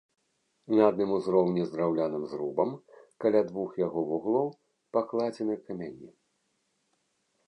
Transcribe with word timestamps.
На 0.77 0.83
адным 0.91 1.09
узроўні 1.17 1.65
з 1.65 1.69
драўляным 1.73 2.23
зрубам 2.31 2.71
каля 3.25 3.41
двух 3.49 3.69
яго 3.85 3.99
вуглоў 4.13 4.47
пакладзены 4.97 5.55
камяні. 5.69 6.09